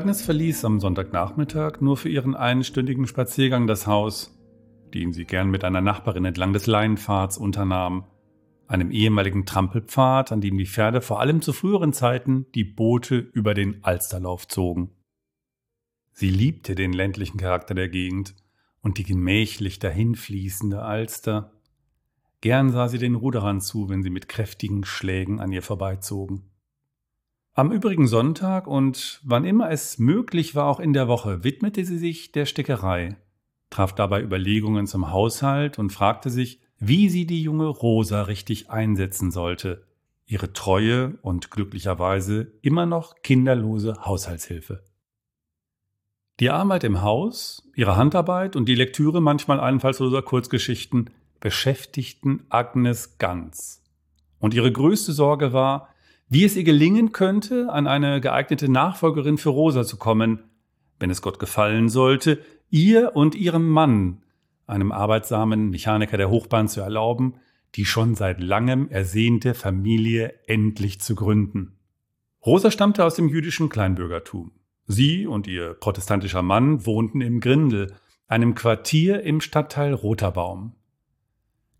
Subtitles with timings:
[0.00, 4.34] Agnes verließ am Sonntagnachmittag nur für ihren einstündigen Spaziergang das Haus,
[4.94, 8.06] den sie gern mit einer Nachbarin entlang des Leinpfads unternahm,
[8.66, 13.52] einem ehemaligen Trampelpfad, an dem die Pferde vor allem zu früheren Zeiten die Boote über
[13.52, 14.90] den Alsterlauf zogen.
[16.12, 18.34] Sie liebte den ländlichen Charakter der Gegend
[18.80, 21.52] und die gemächlich dahinfließende Alster.
[22.40, 26.49] Gern sah sie den Ruderern zu, wenn sie mit kräftigen Schlägen an ihr vorbeizogen.
[27.60, 31.98] Am übrigen Sonntag und wann immer es möglich war, auch in der Woche, widmete sie
[31.98, 33.18] sich der Stickerei,
[33.68, 39.30] traf dabei Überlegungen zum Haushalt und fragte sich, wie sie die junge Rosa richtig einsetzen
[39.30, 39.86] sollte,
[40.24, 44.82] ihre treue und glücklicherweise immer noch kinderlose Haushaltshilfe.
[46.40, 53.82] Die Arbeit im Haus, ihre Handarbeit und die Lektüre manchmal einfallsloser Kurzgeschichten beschäftigten Agnes ganz.
[54.38, 55.90] Und ihre größte Sorge war,
[56.30, 60.44] wie es ihr gelingen könnte, an eine geeignete Nachfolgerin für Rosa zu kommen,
[61.00, 62.38] wenn es Gott gefallen sollte,
[62.70, 64.22] ihr und ihrem Mann,
[64.66, 67.34] einem arbeitsamen Mechaniker der Hochbahn, zu erlauben,
[67.74, 71.76] die schon seit langem ersehnte Familie endlich zu gründen.
[72.46, 74.52] Rosa stammte aus dem jüdischen Kleinbürgertum.
[74.86, 77.92] Sie und ihr protestantischer Mann wohnten im Grindel,
[78.28, 80.74] einem Quartier im Stadtteil Roterbaum.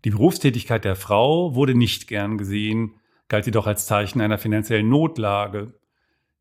[0.03, 2.95] Die Berufstätigkeit der Frau wurde nicht gern gesehen,
[3.31, 5.73] galt jedoch als Zeichen einer finanziellen Notlage.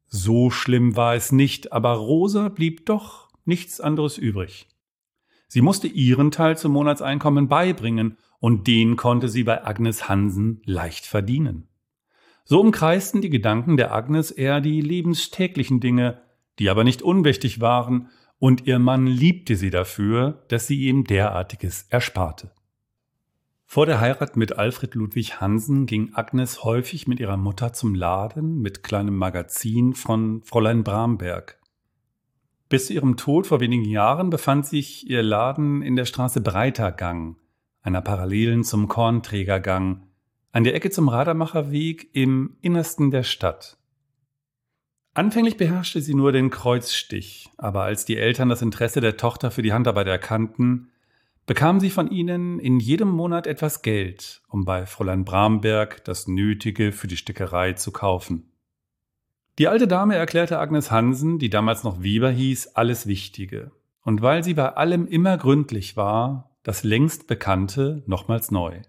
[0.07, 4.67] So schlimm war es nicht, aber Rosa blieb doch nichts anderes übrig.
[5.47, 11.07] Sie musste ihren Teil zum Monatseinkommen beibringen, und den konnte sie bei Agnes Hansen leicht
[11.07, 11.69] verdienen.
[12.45, 16.21] So umkreisten die Gedanken der Agnes eher die lebenstäglichen Dinge,
[16.59, 18.09] die aber nicht unwichtig waren,
[18.41, 22.51] und ihr Mann liebte sie dafür, dass sie ihm derartiges ersparte.
[23.73, 28.61] Vor der Heirat mit Alfred Ludwig Hansen ging Agnes häufig mit ihrer Mutter zum Laden
[28.61, 31.57] mit kleinem Magazin von Fräulein Bramberg.
[32.69, 37.37] Bis zu ihrem Tod vor wenigen Jahren befand sich ihr Laden in der Straße Breitergang,
[37.81, 40.03] einer parallelen zum Kornträgergang,
[40.51, 43.79] an der Ecke zum Radermacherweg im Innersten der Stadt.
[45.15, 49.63] Anfänglich beherrschte sie nur den Kreuzstich, aber als die Eltern das Interesse der Tochter für
[49.63, 50.90] die Handarbeit erkannten,
[51.51, 56.93] bekam sie von ihnen in jedem Monat etwas Geld, um bei Fräulein Bramberg das Nötige
[56.93, 58.53] für die Stickerei zu kaufen.
[59.59, 63.73] Die alte Dame erklärte Agnes Hansen, die damals noch Weber hieß, alles Wichtige.
[64.05, 68.83] Und weil sie bei allem immer gründlich war, das längst Bekannte nochmals neu.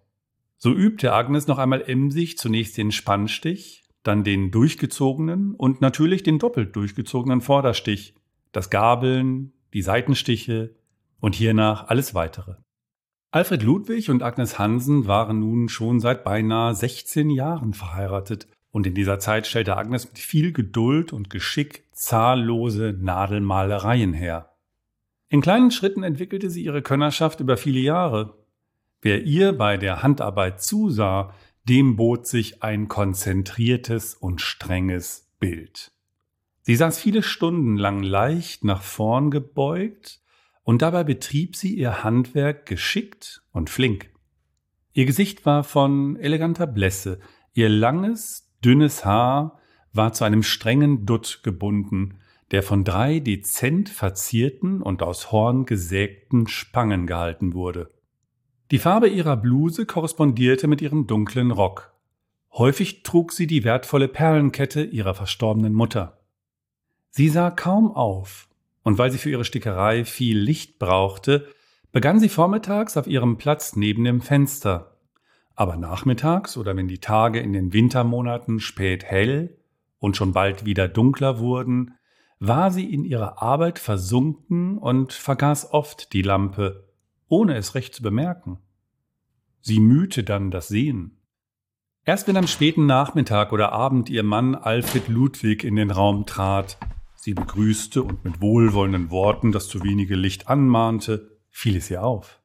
[0.58, 6.38] So übte Agnes noch einmal emsig zunächst den Spannstich, dann den durchgezogenen und natürlich den
[6.38, 8.14] doppelt durchgezogenen Vorderstich,
[8.52, 10.76] das Gabeln, die Seitenstiche,
[11.22, 12.56] und hiernach alles weitere.
[13.32, 18.94] Alfred Ludwig und Agnes Hansen waren nun schon seit beinahe 16 Jahren verheiratet und in
[18.94, 24.52] dieser Zeit stellte Agnes mit viel Geduld und Geschick zahllose Nadelmalereien her.
[25.30, 28.38] In kleinen Schritten entwickelte sie ihre Könnerschaft über viele Jahre.
[29.02, 31.34] Wer ihr bei der Handarbeit zusah,
[31.64, 35.92] dem bot sich ein konzentriertes und strenges Bild.
[36.64, 40.21] Sie saß viele Stunden lang leicht nach vorn gebeugt,
[40.64, 44.10] und dabei betrieb sie ihr Handwerk geschickt und flink.
[44.94, 47.20] Ihr Gesicht war von eleganter Blässe,
[47.54, 49.60] ihr langes, dünnes Haar
[49.94, 52.20] war zu einem strengen Dutt gebunden,
[52.52, 57.90] der von drei dezent verzierten und aus Horn gesägten Spangen gehalten wurde.
[58.72, 61.94] Die Farbe ihrer Bluse korrespondierte mit ihrem dunklen Rock.
[62.54, 66.20] Häufig trug sie die wertvolle Perlenkette ihrer verstorbenen Mutter.
[67.10, 68.48] Sie sah kaum auf,
[68.84, 71.48] und weil sie für ihre Stickerei viel Licht brauchte,
[71.92, 74.98] begann sie vormittags auf ihrem Platz neben dem Fenster.
[75.56, 79.58] Aber nachmittags oder wenn die Tage in den Wintermonaten spät hell
[80.00, 81.96] und schon bald wieder dunkler wurden,
[82.40, 86.90] war sie in ihrer Arbeit versunken und vergaß oft die Lampe,
[87.28, 88.58] ohne es recht zu bemerken.
[89.62, 91.18] Sie mühte dann das Sehen.
[92.04, 96.80] Erst wenn am späten Nachmittag oder Abend ihr Mann Alfred Ludwig in den Raum trat,
[97.22, 102.42] sie begrüßte und mit wohlwollenden Worten das zu wenige Licht anmahnte, fiel es ihr auf.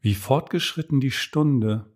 [0.00, 1.92] Wie fortgeschritten die Stunde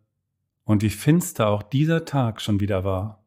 [0.65, 3.25] und wie finster auch dieser Tag schon wieder war.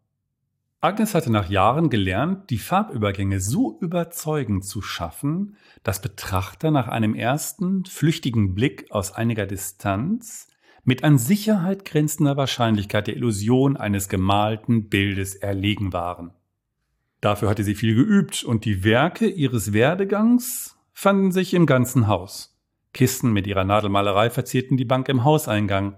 [0.82, 7.16] Agnes hatte nach Jahren gelernt, die Farbübergänge so überzeugend zu schaffen, dass Betrachter nach einem
[7.16, 10.50] ersten flüchtigen Blick aus einiger Distanz
[10.84, 16.34] mit an Sicherheit grenzender Wahrscheinlichkeit der Illusion eines gemalten Bildes erlegen waren.
[17.24, 22.60] Dafür hatte sie viel geübt und die Werke ihres Werdegangs fanden sich im ganzen Haus.
[22.92, 25.96] Kisten mit ihrer Nadelmalerei verzierten die Bank im Hauseingang.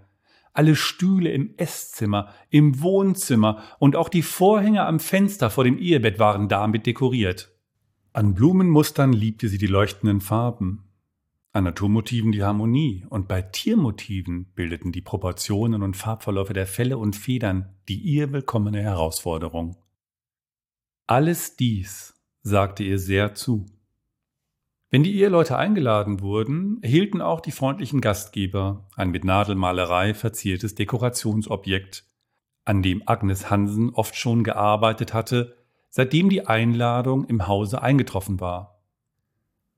[0.53, 6.19] Alle Stühle im Esszimmer, im Wohnzimmer und auch die Vorhänge am Fenster vor dem Ehebett
[6.19, 7.49] waren damit dekoriert.
[8.13, 10.83] An Blumenmustern liebte sie die leuchtenden Farben,
[11.53, 17.15] an Naturmotiven die Harmonie und bei Tiermotiven bildeten die Proportionen und Farbverläufe der Felle und
[17.15, 19.75] Federn die ihr willkommene Herausforderung.
[21.07, 23.67] Alles dies sagte ihr sehr zu.
[24.89, 32.05] Wenn die Eheleute eingeladen wurden, erhielten auch die freundlichen Gastgeber ein mit Nadelmalerei verziertes Dekorationsobjekt,
[32.63, 35.55] an dem Agnes Hansen oft schon gearbeitet hatte,
[35.91, 38.81] seitdem die Einladung im Hause eingetroffen war.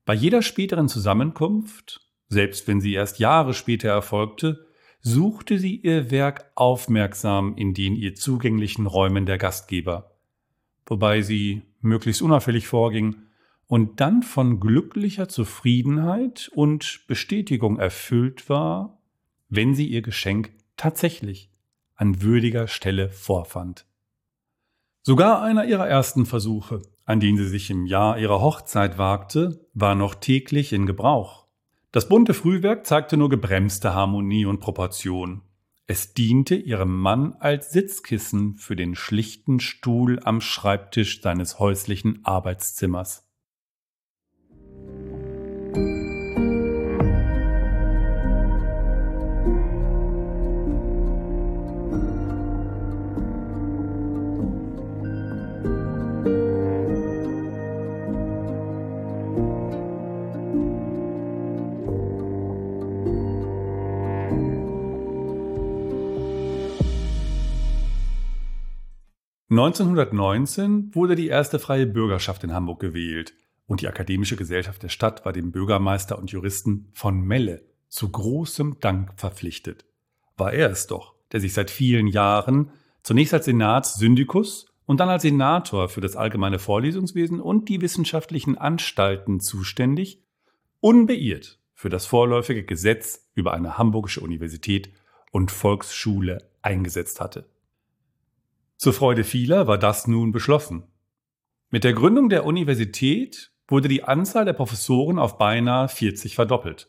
[0.06, 4.66] Bei jeder späteren Zusammenkunft, selbst wenn sie erst Jahre später erfolgte,
[5.00, 10.17] suchte sie ihr Werk aufmerksam in den ihr zugänglichen Räumen der Gastgeber,
[10.88, 13.16] wobei sie möglichst unauffällig vorging
[13.66, 18.98] und dann von glücklicher Zufriedenheit und Bestätigung erfüllt war,
[19.48, 21.50] wenn sie ihr Geschenk tatsächlich
[21.94, 23.86] an würdiger Stelle vorfand.
[25.02, 29.94] Sogar einer ihrer ersten Versuche, an den sie sich im Jahr ihrer Hochzeit wagte, war
[29.94, 31.46] noch täglich in Gebrauch.
[31.92, 35.42] Das bunte Frühwerk zeigte nur gebremste Harmonie und Proportion.
[35.90, 43.26] Es diente ihrem Mann als Sitzkissen für den schlichten Stuhl am Schreibtisch seines häuslichen Arbeitszimmers.
[69.58, 73.34] 1919 wurde die erste freie Bürgerschaft in Hamburg gewählt
[73.66, 78.76] und die Akademische Gesellschaft der Stadt war dem Bürgermeister und Juristen von Melle zu großem
[78.78, 79.84] Dank verpflichtet.
[80.36, 82.70] War er es doch, der sich seit vielen Jahren
[83.02, 89.40] zunächst als Senatssyndikus und dann als Senator für das allgemeine Vorlesungswesen und die wissenschaftlichen Anstalten
[89.40, 90.22] zuständig,
[90.78, 94.92] unbeirrt für das vorläufige Gesetz über eine hamburgische Universität
[95.32, 97.50] und Volksschule eingesetzt hatte.
[98.78, 100.84] Zur Freude vieler war das nun beschlossen.
[101.68, 106.88] Mit der Gründung der Universität wurde die Anzahl der Professoren auf beinahe 40 verdoppelt.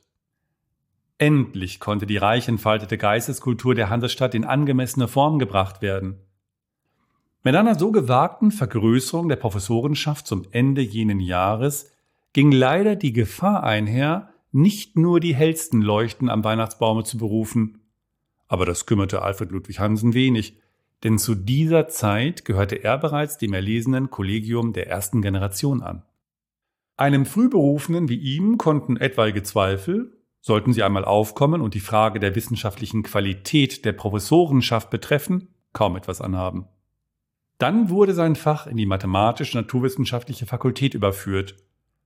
[1.17, 6.19] Endlich konnte die reich entfaltete Geisteskultur der Hansestadt in angemessene Form gebracht werden.
[7.43, 11.91] Mit einer so gewagten Vergrößerung der Professorenschaft zum Ende jenen Jahres
[12.33, 17.81] ging leider die Gefahr einher, nicht nur die hellsten Leuchten am Weihnachtsbaume zu berufen.
[18.47, 20.59] Aber das kümmerte Alfred Ludwig Hansen wenig,
[21.03, 26.03] denn zu dieser Zeit gehörte er bereits dem erlesenen Kollegium der ersten Generation an.
[26.97, 32.35] Einem Frühberufenen wie ihm konnten etwaige Zweifel, sollten sie einmal aufkommen und die Frage der
[32.35, 36.67] wissenschaftlichen Qualität der Professorenschaft betreffen, kaum etwas anhaben.
[37.57, 41.57] Dann wurde sein Fach in die mathematisch-naturwissenschaftliche Fakultät überführt,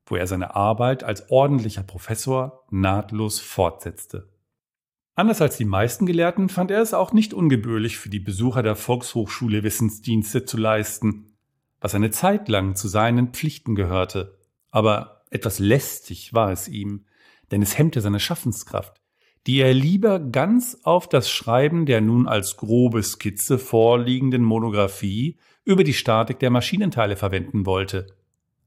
[0.06, 4.32] wo er seine Arbeit als ordentlicher Professor nahtlos fortsetzte.
[5.15, 8.76] Anders als die meisten Gelehrten fand er es auch nicht ungebührlich für die Besucher der
[8.76, 11.35] Volkshochschule Wissensdienste zu leisten,
[11.80, 14.40] was eine Zeit lang zu seinen Pflichten gehörte.
[14.71, 17.06] Aber etwas lästig war es ihm,
[17.52, 19.02] denn es hemmte seine Schaffenskraft,
[19.45, 25.83] die er lieber ganz auf das Schreiben der nun als grobe Skizze vorliegenden Monographie über
[25.83, 28.07] die Statik der Maschinenteile verwenden wollte.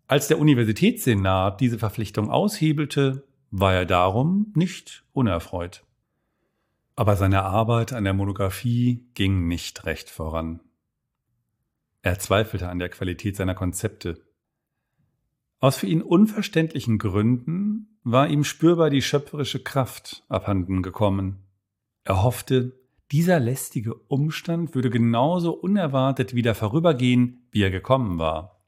[0.06, 5.86] Als der Universitätssenat diese Verpflichtung aushebelte, war er darum nicht unerfreut.
[6.97, 10.61] Aber seine Arbeit an der Monographie ging nicht recht voran.
[12.00, 14.23] Er zweifelte an der Qualität seiner Konzepte.
[15.61, 21.45] Aus für ihn unverständlichen Gründen war ihm spürbar die schöpferische Kraft abhanden gekommen.
[22.05, 22.79] Er hoffte,
[23.12, 28.61] dieser lästige Umstand würde genauso unerwartet wieder vorübergehen, wie er gekommen war.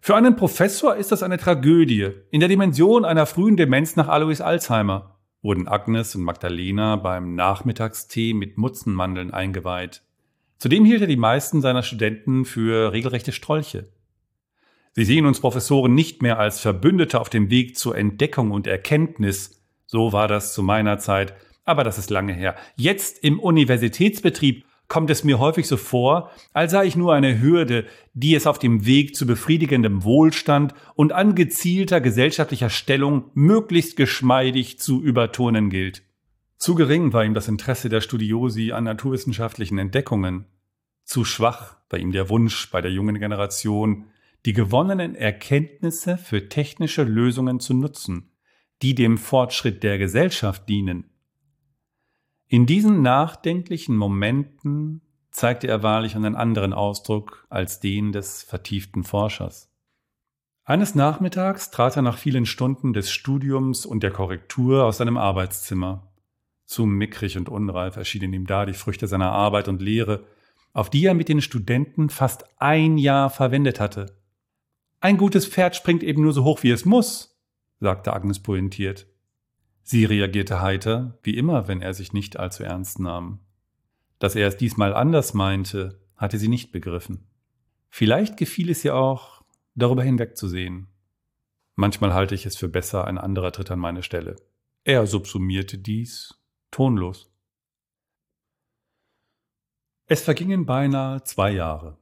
[0.00, 4.40] Für einen Professor ist das eine Tragödie in der Dimension einer frühen Demenz nach Alois
[4.40, 10.02] Alzheimer wurden Agnes und Magdalena beim Nachmittagstee mit Mutzenmandeln eingeweiht.
[10.58, 13.88] Zudem hielt er die meisten seiner Studenten für regelrechte Strolche.
[14.92, 19.62] Sie sehen uns Professoren nicht mehr als Verbündete auf dem Weg zur Entdeckung und Erkenntnis.
[19.86, 22.56] So war das zu meiner Zeit, aber das ist lange her.
[22.76, 27.86] Jetzt im Universitätsbetrieb kommt es mir häufig so vor, als sei ich nur eine Hürde,
[28.14, 35.02] die es auf dem Weg zu befriedigendem Wohlstand und angezielter gesellschaftlicher Stellung möglichst geschmeidig zu
[35.02, 36.02] überturnen gilt.
[36.56, 40.46] Zu gering war ihm das Interesse der Studiosi an naturwissenschaftlichen Entdeckungen.
[41.04, 44.06] Zu schwach war ihm der Wunsch bei der jungen Generation,
[44.46, 48.32] die gewonnenen Erkenntnisse für technische Lösungen zu nutzen,
[48.82, 51.10] die dem Fortschritt der Gesellschaft dienen.
[52.50, 59.70] In diesen nachdenklichen Momenten zeigte er wahrlich einen anderen Ausdruck als den des vertieften Forschers.
[60.64, 66.10] Eines Nachmittags trat er nach vielen Stunden des Studiums und der Korrektur aus seinem Arbeitszimmer.
[66.64, 70.24] Zu mickrig und unreif erschienen ihm da die Früchte seiner Arbeit und Lehre,
[70.72, 74.16] auf die er mit den Studenten fast ein Jahr verwendet hatte.
[75.00, 77.38] Ein gutes Pferd springt eben nur so hoch, wie es muss,
[77.78, 79.06] sagte Agnes pointiert.
[79.90, 83.40] Sie reagierte heiter, wie immer, wenn er sich nicht allzu ernst nahm.
[84.18, 87.26] Dass er es diesmal anders meinte, hatte sie nicht begriffen.
[87.88, 89.42] Vielleicht gefiel es ihr auch,
[89.76, 90.88] darüber hinwegzusehen.
[91.74, 94.36] Manchmal halte ich es für besser, ein anderer tritt an meine Stelle.
[94.84, 96.38] Er subsumierte dies
[96.70, 97.32] tonlos.
[100.06, 101.96] Es vergingen beinahe zwei Jahre.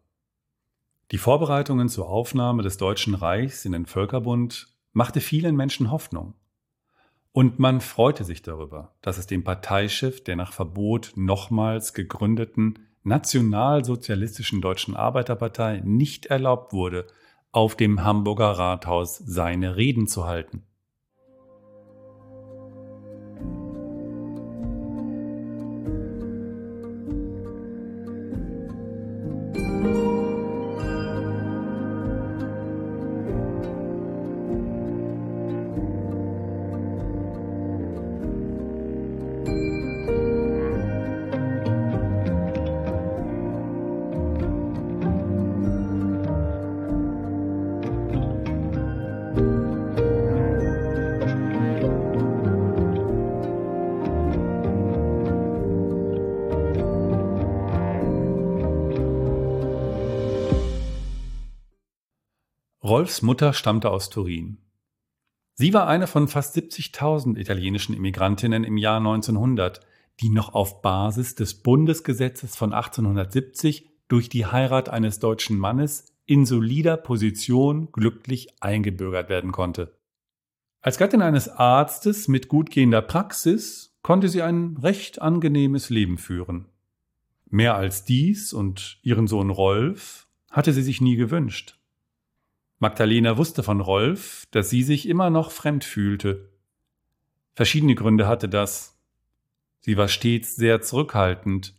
[1.12, 6.34] Die Vorbereitungen zur Aufnahme des Deutschen Reichs in den Völkerbund machte vielen Menschen Hoffnung.
[7.36, 14.62] Und man freute sich darüber, dass es dem Parteichef der nach Verbot nochmals gegründeten nationalsozialistischen
[14.62, 17.06] Deutschen Arbeiterpartei nicht erlaubt wurde,
[17.52, 20.62] auf dem Hamburger Rathaus seine Reden zu halten.
[62.86, 64.58] Rolfs Mutter stammte aus Turin.
[65.54, 69.80] Sie war eine von fast 70.000 italienischen Immigrantinnen im Jahr 1900,
[70.20, 76.46] die noch auf Basis des Bundesgesetzes von 1870 durch die Heirat eines deutschen Mannes in
[76.46, 79.98] solider Position glücklich eingebürgert werden konnte.
[80.80, 86.66] Als Gattin eines Arztes mit gut gehender Praxis konnte sie ein recht angenehmes Leben führen.
[87.50, 91.80] Mehr als dies und ihren Sohn Rolf hatte sie sich nie gewünscht.
[92.78, 96.50] Magdalena wusste von Rolf, dass sie sich immer noch fremd fühlte.
[97.54, 98.98] Verschiedene Gründe hatte das.
[99.80, 101.74] Sie war stets sehr zurückhaltend,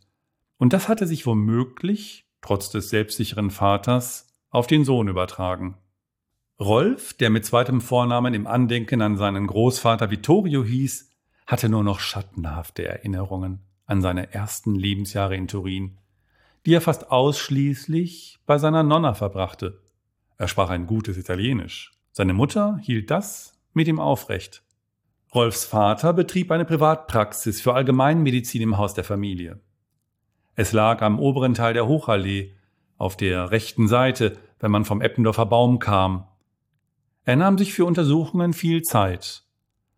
[0.56, 5.76] und das hatte sich womöglich, trotz des selbstsicheren Vaters, auf den Sohn übertragen.
[6.58, 11.10] Rolf, der mit zweitem Vornamen im Andenken an seinen Großvater Vittorio hieß,
[11.46, 15.98] hatte nur noch schattenhafte Erinnerungen an seine ersten Lebensjahre in Turin,
[16.66, 19.80] die er fast ausschließlich bei seiner Nonna verbrachte.
[20.38, 21.92] Er sprach ein gutes Italienisch.
[22.12, 24.62] Seine Mutter hielt das mit ihm aufrecht.
[25.34, 29.60] Rolfs Vater betrieb eine Privatpraxis für Allgemeinmedizin im Haus der Familie.
[30.54, 32.54] Es lag am oberen Teil der Hochallee,
[32.96, 36.26] auf der rechten Seite, wenn man vom Eppendorfer Baum kam.
[37.24, 39.44] Er nahm sich für Untersuchungen viel Zeit.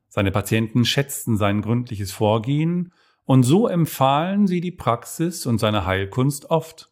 [0.08, 2.92] Seine Patienten schätzten sein gründliches Vorgehen,
[3.24, 6.89] und so empfahlen sie die Praxis und seine Heilkunst oft.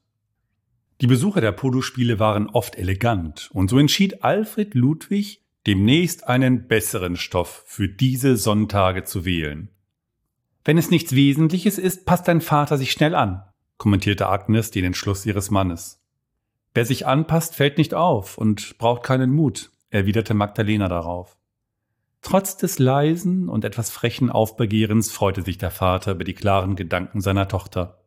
[1.00, 7.16] Die Besucher der Polospiele waren oft elegant, und so entschied Alfred Ludwig, demnächst einen besseren
[7.16, 9.68] Stoff für diese Sonntage zu wählen.
[10.64, 13.44] Wenn es nichts Wesentliches ist, passt dein Vater sich schnell an,
[13.76, 16.02] kommentierte Agnes den Entschluss ihres Mannes.
[16.74, 21.36] Wer sich anpasst, fällt nicht auf und braucht keinen Mut, erwiderte Magdalena darauf.
[22.22, 27.20] Trotz des leisen und etwas frechen Aufbegehrens freute sich der Vater über die klaren Gedanken
[27.20, 27.97] seiner Tochter.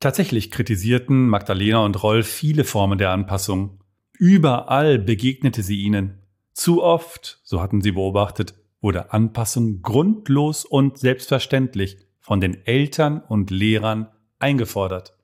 [0.00, 3.80] Tatsächlich kritisierten Magdalena und Rolf viele Formen der Anpassung.
[4.18, 6.22] Überall begegnete sie ihnen.
[6.52, 13.50] Zu oft, so hatten sie beobachtet, wurde Anpassung grundlos und selbstverständlich von den Eltern und
[13.50, 15.16] Lehrern eingefordert.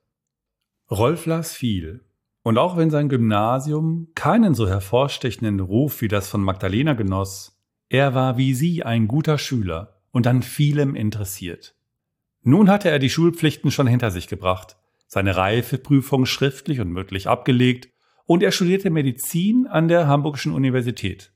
[0.89, 2.01] Rolf las viel,
[2.43, 7.57] und auch wenn sein Gymnasium keinen so hervorstechenden Ruf wie das von Magdalena genoss,
[7.89, 11.75] er war wie sie ein guter Schüler und an vielem interessiert.
[12.43, 17.89] Nun hatte er die Schulpflichten schon hinter sich gebracht, seine Reifeprüfung schriftlich und mündlich abgelegt
[18.25, 21.31] und er studierte Medizin an der Hamburgischen Universität.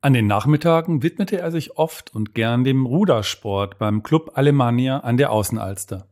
[0.00, 5.16] An den Nachmittagen widmete er sich oft und gern dem Rudersport beim Club Alemannia an
[5.16, 6.08] der Außenalster.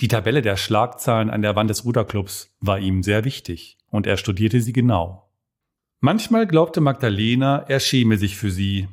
[0.00, 4.16] Die Tabelle der Schlagzahlen an der Wand des Ruderclubs war ihm sehr wichtig und er
[4.16, 5.30] studierte sie genau.
[6.00, 8.88] Manchmal glaubte Magdalena, er schäme sich für sie,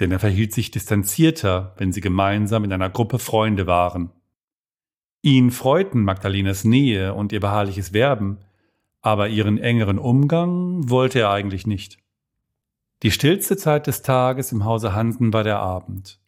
[0.00, 4.10] denn er verhielt sich distanzierter, wenn sie gemeinsam in einer Gruppe Freunde waren.
[5.22, 8.38] Ihn freuten Magdalenas Nähe und ihr beharrliches Werben,
[9.00, 11.98] aber ihren engeren Umgang wollte er eigentlich nicht.
[13.02, 16.20] Die stillste Zeit des Tages im Hause Hansen war der Abend,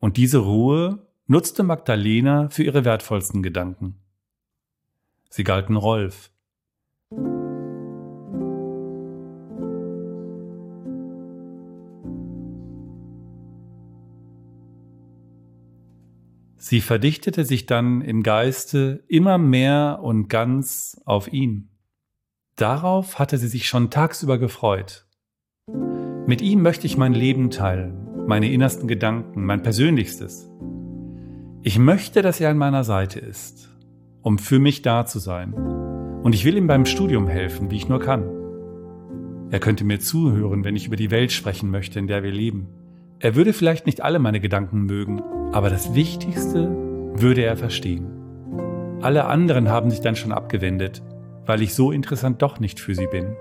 [0.00, 4.00] und diese Ruhe nutzte Magdalena für ihre wertvollsten Gedanken.
[5.30, 6.30] Sie galten Rolf,
[16.66, 21.68] Sie verdichtete sich dann im Geiste immer mehr und ganz auf ihn.
[22.56, 25.04] Darauf hatte sie sich schon tagsüber gefreut.
[26.26, 30.50] Mit ihm möchte ich mein Leben teilen, meine innersten Gedanken, mein Persönlichstes.
[31.62, 33.68] Ich möchte, dass er an meiner Seite ist,
[34.22, 35.52] um für mich da zu sein.
[35.52, 39.50] Und ich will ihm beim Studium helfen, wie ich nur kann.
[39.50, 42.68] Er könnte mir zuhören, wenn ich über die Welt sprechen möchte, in der wir leben.
[43.18, 45.22] Er würde vielleicht nicht alle meine Gedanken mögen,
[45.54, 46.68] aber das Wichtigste
[47.14, 48.10] würde er verstehen.
[49.00, 51.00] Alle anderen haben sich dann schon abgewendet,
[51.46, 53.36] weil ich so interessant doch nicht für sie bin.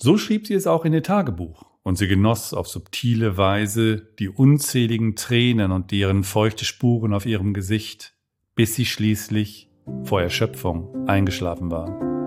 [0.00, 4.28] So schrieb sie es auch in ihr Tagebuch, und sie genoss auf subtile Weise die
[4.28, 8.14] unzähligen Tränen und deren feuchte Spuren auf ihrem Gesicht,
[8.54, 9.72] bis sie schließlich
[10.04, 12.17] vor Erschöpfung eingeschlafen war.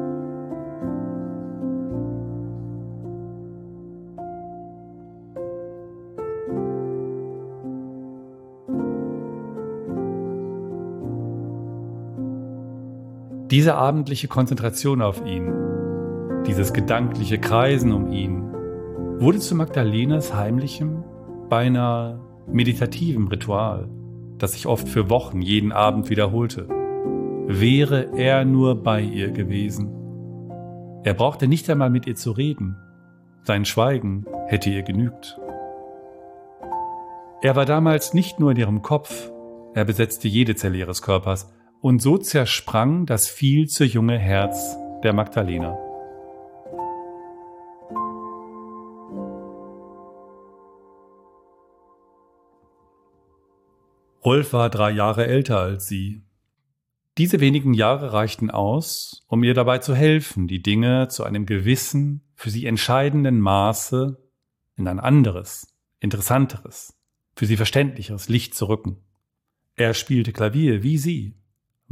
[13.51, 15.53] Diese abendliche Konzentration auf ihn,
[16.47, 18.49] dieses gedankliche Kreisen um ihn,
[19.19, 21.03] wurde zu Magdalenas heimlichem,
[21.49, 23.89] beinahe meditativem Ritual,
[24.37, 26.69] das sich oft für Wochen jeden Abend wiederholte.
[27.47, 29.89] Wäre er nur bei ihr gewesen.
[31.03, 32.77] Er brauchte nicht einmal mit ihr zu reden.
[33.43, 35.37] Sein Schweigen hätte ihr genügt.
[37.41, 39.29] Er war damals nicht nur in ihrem Kopf,
[39.73, 45.13] er besetzte jede Zelle ihres Körpers, und so zersprang das viel zu junge Herz der
[45.13, 45.77] Magdalena.
[54.23, 56.21] Rolf war drei Jahre älter als sie.
[57.17, 62.21] Diese wenigen Jahre reichten aus, um ihr dabei zu helfen, die Dinge zu einem gewissen,
[62.35, 64.17] für sie entscheidenden Maße
[64.77, 65.67] in ein anderes,
[65.99, 66.93] interessanteres,
[67.35, 68.97] für sie verständlicheres Licht zu rücken.
[69.75, 71.40] Er spielte Klavier wie sie,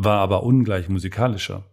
[0.02, 1.66] war aber ungleich musikalischer.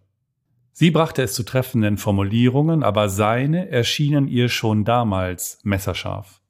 [0.73, 6.41] Sie brachte es zu treffenden Formulierungen, aber seine erschienen ihr schon damals messerscharf.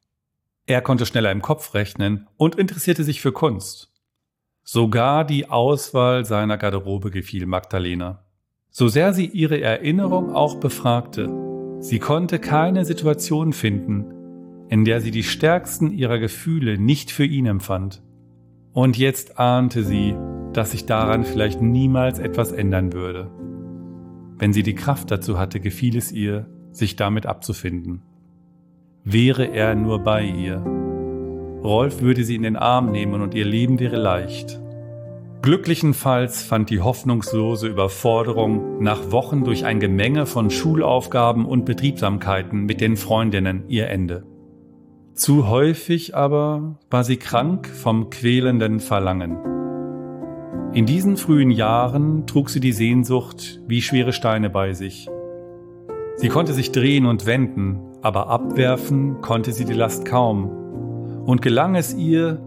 [0.65, 3.93] Er konnte schneller im Kopf rechnen und interessierte sich für Kunst.
[4.63, 8.25] Sogar die Auswahl seiner Garderobe gefiel Magdalena.
[8.71, 11.29] So sehr sie ihre Erinnerung auch befragte,
[11.79, 17.45] sie konnte keine Situation finden, in der sie die stärksten ihrer Gefühle nicht für ihn
[17.45, 18.01] empfand.
[18.73, 20.15] Und jetzt ahnte sie,
[20.57, 23.29] dass sich daran vielleicht niemals etwas ändern würde.
[24.39, 28.01] Wenn sie die Kraft dazu hatte, gefiel es ihr, sich damit abzufinden.
[29.03, 30.57] Wäre er nur bei ihr.
[31.63, 34.59] Rolf würde sie in den Arm nehmen und ihr Leben wäre leicht.
[35.43, 42.81] Glücklichenfalls fand die hoffnungslose Überforderung nach Wochen durch ein Gemenge von Schulaufgaben und Betriebsamkeiten mit
[42.81, 44.23] den Freundinnen ihr Ende.
[45.13, 49.56] Zu häufig aber war sie krank vom quälenden Verlangen.
[50.77, 55.09] In diesen frühen Jahren trug sie die Sehnsucht wie schwere Steine bei sich.
[56.17, 60.51] Sie konnte sich drehen und wenden, aber abwerfen konnte sie die Last kaum.
[61.25, 62.39] Und gelang es ihr,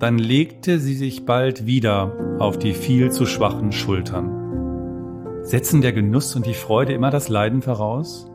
[0.00, 5.44] dann legte sie sich bald wieder auf die viel zu schwachen Schultern.
[5.44, 8.28] Setzen der Genuss und die Freude immer das Leiden voraus?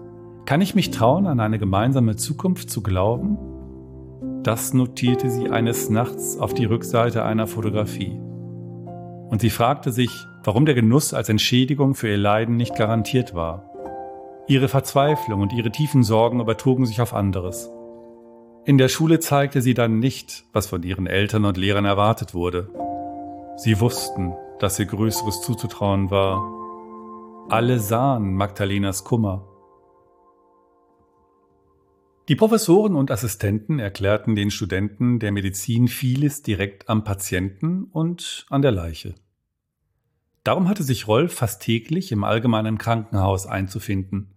[0.46, 3.38] Kann ich mich trauen, an eine gemeinsame Zukunft zu glauben?
[4.44, 8.22] Das notierte sie eines Nachts auf die Rückseite einer Fotografie
[9.34, 13.68] und sie fragte sich, warum der Genuss als Entschädigung für ihr Leiden nicht garantiert war.
[14.48, 17.72] Ihre Verzweiflung und ihre tiefen Sorgen übertrugen sich auf anderes.
[18.64, 22.70] In der Schule zeigte sie dann nicht, was von ihren Eltern und Lehrern erwartet wurde.
[23.58, 26.40] Sie wussten, dass ihr Größeres zuzutrauen war.
[27.50, 29.48] Alle sahen Magdalenas Kummer.
[32.30, 38.62] Die Professoren und Assistenten erklärten den Studenten der Medizin vieles direkt am Patienten und an
[38.62, 39.16] der Leiche.
[40.46, 44.36] Darum hatte sich Rolf fast täglich im allgemeinen Krankenhaus einzufinden.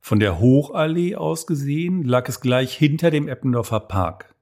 [0.00, 4.34] Von der Hochallee aus gesehen lag es gleich hinter dem Eppendorfer Park.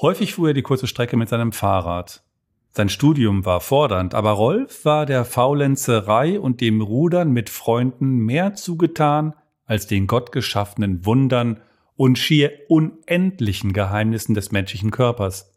[0.00, 2.22] Häufig fuhr er die kurze Strecke mit seinem Fahrrad.
[2.70, 8.54] Sein Studium war fordernd, aber Rolf war der Faulenzerei und dem Rudern mit Freunden mehr
[8.54, 9.34] zugetan
[9.66, 11.60] als den gottgeschaffenen Wundern
[11.96, 15.52] und schier unendlichen Geheimnissen des menschlichen Körpers.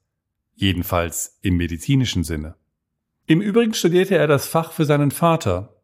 [0.56, 2.56] Jedenfalls im medizinischen Sinne.
[3.28, 5.76] Im Übrigen studierte er das Fach für seinen Vater.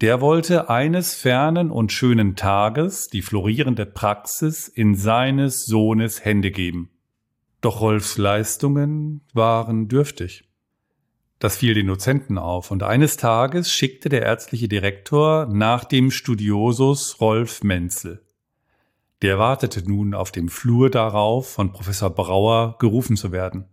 [0.00, 6.90] Der wollte eines fernen und schönen Tages die florierende Praxis in seines Sohnes Hände geben.
[7.60, 10.44] Doch Rolfs Leistungen waren dürftig.
[11.38, 17.20] Das fiel den Dozenten auf, und eines Tages schickte der ärztliche Direktor nach dem Studiosus
[17.20, 18.24] Rolf Menzel.
[19.22, 23.66] Der wartete nun auf dem Flur darauf, von Professor Brauer gerufen zu werden.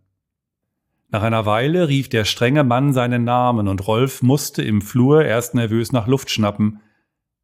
[1.10, 5.56] Nach einer Weile rief der strenge Mann seinen Namen, und Rolf musste im Flur erst
[5.56, 6.82] nervös nach Luft schnappen,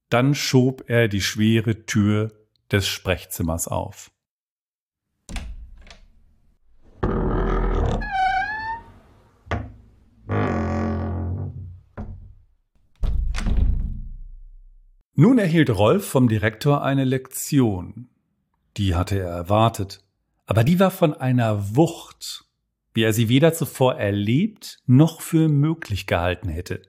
[0.10, 2.32] dann schob er die schwere Tür
[2.72, 4.12] des Sprechzimmers auf.
[15.18, 18.10] Nun erhielt Rolf vom Direktor eine Lektion.
[18.76, 20.04] Die hatte er erwartet,
[20.46, 22.44] aber die war von einer Wucht,
[22.94, 26.82] wie er sie weder zuvor erlebt noch für möglich gehalten hätte.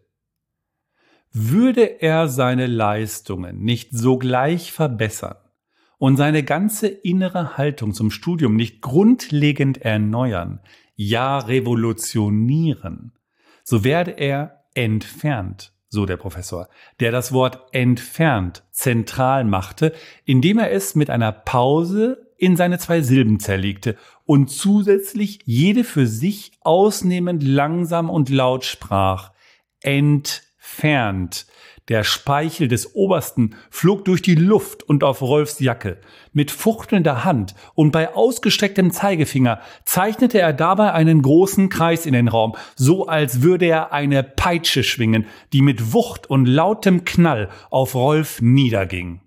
[1.30, 5.36] Würde er seine Leistungen nicht sogleich verbessern
[5.96, 10.58] und seine ganze innere Haltung zum Studium nicht grundlegend erneuern,
[10.96, 13.12] ja revolutionieren,
[13.62, 16.68] so werde er entfernt so der Professor,
[17.00, 19.92] der das Wort entfernt zentral machte,
[20.24, 26.06] indem er es mit einer Pause in seine zwei Silben zerlegte und zusätzlich jede für
[26.06, 29.32] sich ausnehmend langsam und laut sprach.
[29.80, 31.46] Entfernt.
[31.88, 35.98] Der Speichel des Obersten flog durch die Luft und auf Rolfs Jacke.
[36.32, 42.26] Mit fuchtelnder Hand und bei ausgestrecktem Zeigefinger zeichnete er dabei einen großen Kreis in den
[42.26, 47.94] Raum, so als würde er eine Peitsche schwingen, die mit Wucht und lautem Knall auf
[47.94, 49.20] Rolf niederging.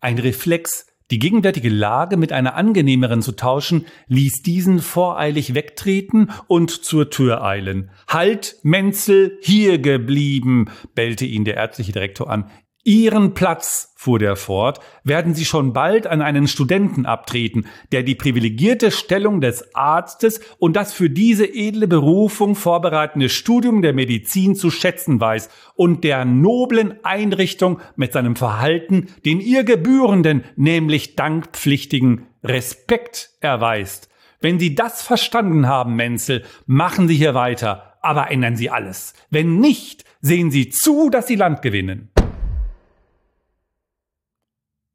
[0.00, 6.70] Ein Reflex, die gegenwärtige Lage mit einer angenehmeren zu tauschen, ließ diesen voreilig wegtreten und
[6.70, 7.90] zur Tür eilen.
[8.08, 12.50] Halt, Menzel, hier geblieben, bellte ihn der ärztliche Direktor an.
[12.84, 18.16] Ihren Platz, fuhr der fort, werden Sie schon bald an einen Studenten abtreten, der die
[18.16, 24.72] privilegierte Stellung des Arztes und das für diese edle Berufung vorbereitende Studium der Medizin zu
[24.72, 33.30] schätzen weiß und der noblen Einrichtung mit seinem Verhalten den ihr gebührenden, nämlich dankpflichtigen Respekt
[33.40, 34.08] erweist.
[34.40, 39.14] Wenn Sie das verstanden haben, Menzel, machen Sie hier weiter, aber ändern Sie alles.
[39.30, 42.08] Wenn nicht, sehen Sie zu, dass Sie Land gewinnen.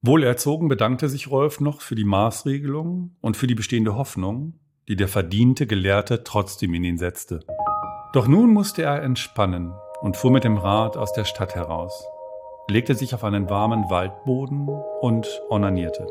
[0.04, 5.08] Wohlerzogen bedankte sich Rolf noch für die Maßregelung und für die bestehende Hoffnung, die der
[5.08, 7.40] verdiente Gelehrte trotzdem in ihn setzte.
[8.14, 12.06] Doch nun musste er entspannen und fuhr mit dem Rad aus der Stadt heraus,
[12.70, 14.70] legte sich auf einen warmen Waldboden
[15.02, 16.08] und onanierte.